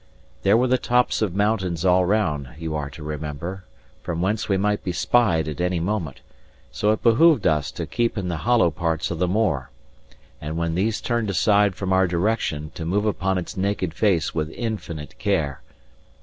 [0.41, 3.65] There were the tops of mountains all round (you are to remember)
[4.01, 6.21] from whence we might be spied at any moment;
[6.71, 9.69] so it behoved us to keep in the hollow parts of the moor,
[10.41, 14.49] and when these turned aside from our direction to move upon its naked face with
[14.53, 15.61] infinite care.